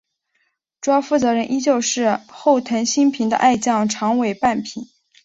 [0.81, 4.87] 主要负责人依旧是后藤新平的爱将长尾半平。